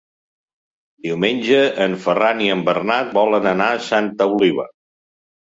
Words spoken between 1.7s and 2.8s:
en Ferran i en